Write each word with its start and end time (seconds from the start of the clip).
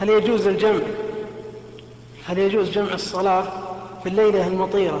هل 0.00 0.08
يجوز 0.08 0.46
الجمع؟ 0.46 0.80
هل 2.26 2.38
يجوز 2.38 2.70
جمع 2.70 2.94
الصلاة 2.94 3.44
في 4.02 4.08
الليلة 4.08 4.46
المطيرة؟ 4.46 5.00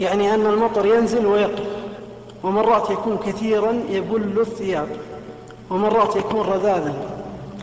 يعني 0.00 0.34
أن 0.34 0.46
المطر 0.46 0.86
ينزل 0.86 1.26
ويقف 1.26 1.64
ومرات 2.42 2.90
يكون 2.90 3.18
كثيرا 3.26 3.82
يبل 3.90 4.40
الثياب 4.40 4.88
ومرات 5.70 6.16
يكون 6.16 6.40
رذاذا. 6.40 6.94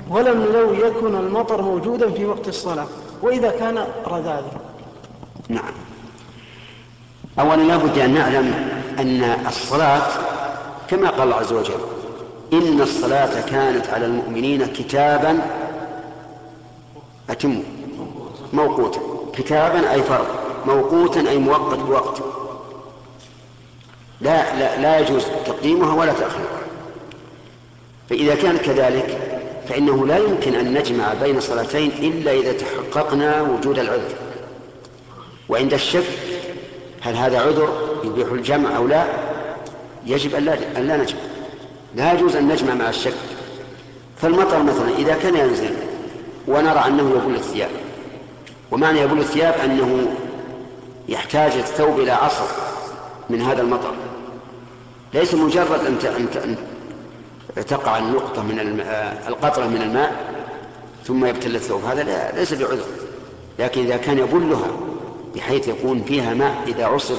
ولم 0.09 0.43
لو 0.53 0.73
يكن 0.73 1.15
المطر 1.15 1.61
موجودا 1.61 2.09
في 2.11 2.25
وقت 2.25 2.47
الصلاة 2.47 2.87
وإذا 3.21 3.49
كان 3.49 3.87
رذاذا. 4.07 4.51
نعم. 5.49 5.73
أولا 7.39 7.61
لابد 7.61 7.97
أن 7.97 8.13
نعلم 8.13 8.53
أن 8.99 9.23
الصلاة 9.47 10.07
كما 10.87 11.09
قال 11.09 11.21
الله 11.21 11.35
عز 11.35 11.53
وجل 11.53 11.79
إن 12.53 12.81
الصلاة 12.81 13.41
كانت 13.49 13.89
على 13.89 14.05
المؤمنين 14.05 14.65
كتابا 14.65 15.62
أتم 17.29 17.63
موقوتا. 18.53 18.99
كتابا 19.37 19.91
أي 19.93 20.03
فرض 20.03 20.27
موقوتا 20.65 21.29
أي 21.29 21.37
مؤقت 21.37 21.79
بوقت. 21.79 22.21
لا, 24.21 24.59
لا, 24.59 24.81
لا 24.81 24.99
يجوز 24.99 25.23
تقديمها 25.45 25.93
ولا 25.93 26.13
تأخيرها. 26.13 26.61
فإذا 28.09 28.35
كانت 28.35 28.61
كذلك 28.61 29.19
فإنه 29.69 30.05
لا 30.07 30.17
يمكن 30.17 30.55
أن 30.55 30.73
نجمع 30.73 31.13
بين 31.13 31.39
صلاتين 31.39 31.91
إلا 31.99 32.31
إذا 32.31 32.53
تحققنا 32.53 33.41
وجود 33.41 33.79
العذر. 33.79 34.15
وعند 35.49 35.73
الشك 35.73 36.03
هل 37.01 37.15
هذا 37.15 37.41
عذر 37.41 37.69
يبيح 38.03 38.31
الجمع 38.31 38.77
أو 38.77 38.87
لا 38.87 39.05
يجب 40.05 40.35
أن 40.35 40.45
لا 40.87 40.97
نجمع. 40.97 41.19
لا 41.95 42.13
يجوز 42.13 42.35
أن 42.35 42.47
نجمع 42.47 42.73
مع 42.73 42.89
الشك. 42.89 43.13
فالمطر 44.17 44.63
مثلا 44.63 44.89
إذا 44.97 45.15
كان 45.15 45.35
ينزل 45.35 45.73
ونرى 46.47 46.79
أنه 46.87 47.11
يبل 47.11 47.35
الثياب. 47.35 47.69
ومعنى 48.71 48.99
يبل 48.99 49.19
الثياب 49.19 49.53
أنه 49.53 50.13
يحتاج 51.09 51.51
الثوب 51.51 51.99
إلى 51.99 52.11
عصر 52.11 52.45
من 53.29 53.41
هذا 53.41 53.61
المطر. 53.61 53.93
ليس 55.13 55.33
مجرد 55.33 55.79
أن 55.85 55.97
أن 57.57 57.65
تقع 57.65 57.97
النقطة 57.97 58.43
من 58.43 58.59
الماء 58.59 59.23
القطرة 59.27 59.67
من 59.67 59.81
الماء 59.81 60.33
ثم 61.05 61.25
يبتل 61.25 61.55
الثوب. 61.55 61.85
هذا 61.85 62.31
ليس 62.35 62.53
بعذر. 62.53 62.85
لكن 63.59 63.81
إذا 63.81 63.97
كان 63.97 64.17
يبلها 64.17 64.67
بحيث 65.35 65.67
يكون 65.67 66.03
فيها 66.03 66.33
ماء 66.33 66.63
إذا 66.67 66.85
عصر 66.85 67.15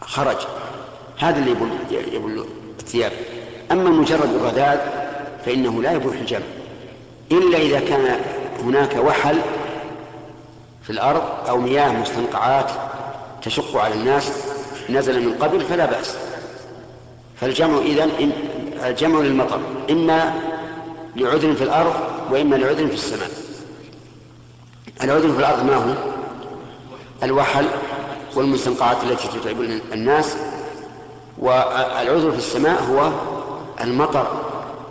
خرج 0.00 0.36
هذا 1.18 1.38
اللي 1.38 1.50
يبل, 1.50 1.68
يبل 2.14 2.44
الثياب. 2.80 3.12
أما 3.72 3.90
مجرد 3.90 4.34
الرذاذ 4.34 4.78
فإنه 5.44 5.82
لا 5.82 5.92
يبوح 5.92 6.14
الجمع 6.14 6.46
إلا 7.30 7.58
إذا 7.58 7.80
كان 7.80 8.20
هناك 8.62 8.96
وحل 9.04 9.38
في 10.82 10.90
الأرض 10.90 11.22
أو 11.48 11.58
مياه 11.58 11.92
مستنقعات 11.92 12.70
تشق 13.42 13.76
على 13.76 13.94
الناس 13.94 14.32
نزل 14.90 15.26
من 15.26 15.34
قبل 15.34 15.60
فلا 15.60 15.86
بأس. 15.86 16.16
فالجمع 17.40 17.78
إذن 17.78 18.32
الجمع 18.84 19.20
للمطر 19.20 19.60
إما 19.90 20.34
لعذر 21.16 21.54
في 21.54 21.64
الأرض 21.64 21.94
وإما 22.30 22.56
لعذر 22.56 22.86
في 22.86 22.94
السماء. 22.94 23.30
العذر 25.02 25.32
في 25.32 25.38
الأرض 25.38 25.64
ما 25.64 25.76
هو؟ 25.76 25.94
الوحل 27.22 27.66
والمستنقعات 28.34 28.96
التي 29.04 29.28
تتعب 29.28 29.60
الناس 29.92 30.36
والعذر 31.38 32.30
في 32.32 32.38
السماء 32.38 32.82
هو 32.82 33.10
المطر 33.80 34.26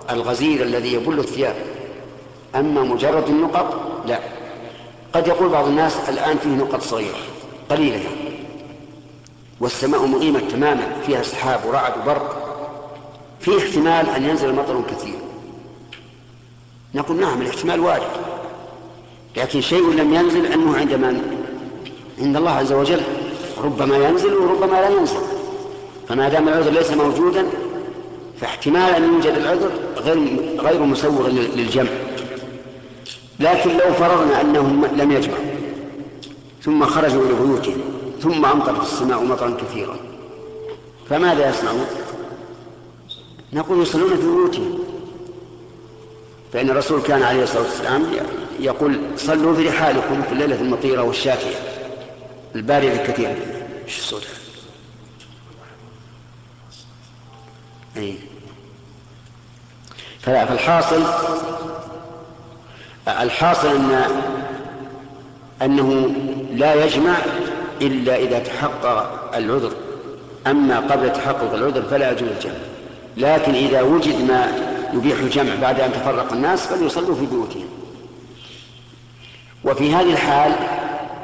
الغزير 0.09 0.63
الذي 0.63 0.93
يبل 0.93 1.19
الثياب. 1.19 1.55
أما 2.55 2.83
مجرد 2.83 3.27
النقط 3.27 3.81
لا. 4.07 4.19
قد 5.13 5.27
يقول 5.27 5.49
بعض 5.49 5.67
الناس 5.67 6.09
الآن 6.09 6.37
فيه 6.37 6.49
نقط 6.49 6.81
صغيرة 6.81 7.17
قليلة. 7.69 7.99
والسماء 9.59 10.05
مغيمة 10.05 10.39
تماما 10.39 10.95
فيها 11.05 11.23
سحاب 11.23 11.59
ورعد 11.65 11.93
وبرق. 12.01 12.37
في 13.39 13.57
احتمال 13.57 14.09
أن 14.09 14.29
ينزل 14.29 14.55
مطر 14.55 14.81
كثير. 14.91 15.15
نقول 16.95 17.19
نعم 17.19 17.41
الاحتمال 17.41 17.79
وارد. 17.79 18.11
لكن 19.37 19.61
شيء 19.61 19.91
لم 19.91 20.13
ينزل 20.13 20.45
أنه 20.45 20.77
عند 20.77 20.93
من؟ 20.93 21.21
عند 22.19 22.35
الله 22.35 22.51
عز 22.51 22.73
وجل 22.73 23.01
ربما 23.63 23.97
ينزل 23.97 24.33
وربما 24.33 24.75
لا 24.75 24.89
ينزل. 24.89 25.21
فما 26.09 26.29
دام 26.29 26.47
العذر 26.47 26.71
ليس 26.71 26.91
موجودا 26.91 27.45
فاحتمال 28.41 28.95
أن 28.95 29.13
يوجد 29.13 29.33
العذر 29.37 29.71
غير 29.97 30.39
غير 30.59 30.83
مسوغ 30.83 31.27
للجمع. 31.27 31.89
لكن 33.41 33.77
لو 33.77 33.93
فرضنا 33.93 34.41
أنهم 34.41 34.85
لم 34.85 35.11
يجمعوا 35.11 35.43
ثم 36.61 36.85
خرجوا 36.85 37.25
إلى 37.25 37.33
بيوتهم 37.33 37.81
ثم 38.21 38.45
أمطرت 38.45 38.81
السماء 38.81 39.23
مطرا 39.23 39.57
كثيرا 39.57 39.97
فماذا 41.09 41.49
يصنعون؟ 41.49 41.85
نقول 43.53 43.81
يصلون 43.81 44.09
في 44.09 44.21
بيوتهم. 44.21 44.79
فإن 46.53 46.69
الرسول 46.69 47.01
كان 47.01 47.23
عليه 47.23 47.43
الصلاة 47.43 47.63
والسلام 47.63 48.05
يقول 48.59 48.99
صلوا 49.17 49.55
في 49.55 49.67
رحالكم 49.67 50.21
في 50.21 50.31
الليلة 50.31 50.61
المطيرة 50.61 51.01
والشاتية 51.01 51.55
الباردة 52.55 52.93
الكثيرة 52.93 53.35
إيش 53.85 53.99
الصوت؟ 53.99 54.27
أي 57.97 58.15
فالحاصل 60.21 61.03
الحاصل 63.07 63.67
أن 63.67 64.03
أنه 65.61 66.15
لا 66.53 66.85
يجمع 66.85 67.15
إلا 67.81 68.15
إذا 68.15 68.39
تحقق 68.39 69.35
العذر. 69.35 69.71
أما 70.47 70.79
قبل 70.79 71.13
تحقق 71.13 71.53
العذر 71.53 71.81
فلا 71.81 72.11
يجوز 72.11 72.29
الجمع. 72.29 72.53
لكن 73.17 73.53
إذا 73.53 73.81
وجد 73.81 74.27
ما 74.27 74.51
يبيح 74.93 75.19
الجمع 75.19 75.55
بعد 75.61 75.79
أن 75.79 75.93
تفرق 75.93 76.33
الناس 76.33 76.67
فليصلوا 76.67 77.15
في 77.15 77.25
بيوتهم. 77.25 77.65
وفي 79.63 79.93
هذه 79.93 80.11
الحال 80.11 80.51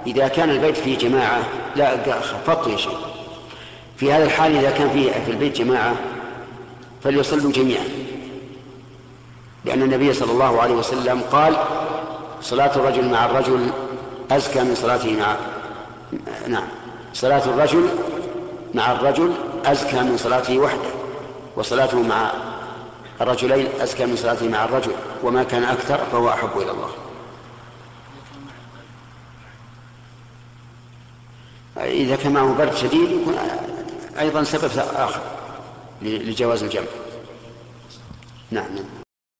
إذا 0.07 0.27
كان 0.27 0.49
البيت 0.49 0.77
فيه 0.77 0.97
جماعة 0.97 1.39
لا 1.75 2.21
خفضت 2.21 2.67
يا 2.67 2.77
شيخ. 2.77 2.99
في 3.97 4.13
هذا 4.13 4.23
الحال 4.23 4.55
إذا 4.55 4.69
كان 4.69 4.89
فيه 4.89 5.11
في 5.11 5.31
البيت 5.31 5.57
جماعة 5.57 5.95
فليصلوا 7.03 7.51
جميعا. 7.51 7.83
لأن 9.67 9.83
النبي 9.83 10.13
صلى 10.13 10.31
الله 10.31 10.61
عليه 10.61 10.73
وسلم 10.73 11.21
قال 11.21 11.57
صلاة 12.41 12.75
الرجل 12.75 13.09
مع 13.09 13.25
الرجل 13.25 13.71
أزكى 14.31 14.63
من 14.63 14.75
صلاته 14.75 15.19
مع 15.19 15.35
نعم. 16.47 16.67
صلاة 17.13 17.45
الرجل 17.45 17.89
مع 18.73 18.91
الرجل 18.91 19.33
أزكى 19.65 20.01
من 20.01 20.17
صلاته 20.17 20.57
وحده 20.57 20.89
وصلاته 21.55 22.01
مع 22.01 22.31
الرجلين 23.21 23.67
أزكى 23.81 24.05
من 24.05 24.15
صلاته 24.15 24.49
مع 24.49 24.65
الرجل 24.65 24.91
وما 25.23 25.43
كان 25.43 25.63
أكثر 25.63 25.97
فهو 26.11 26.29
أحب 26.29 26.49
إلى 26.57 26.71
الله. 26.71 26.89
إذا 31.77 32.15
كان 32.15 32.33
معه 32.33 32.53
برد 32.53 32.75
شديد 32.75 33.11
يكون 33.11 33.35
أيضا 34.19 34.43
سبب 34.43 34.71
آخر 34.95 35.21
لجواز 36.01 36.63
الجمع. 36.63 36.85
نعم. 38.51 38.65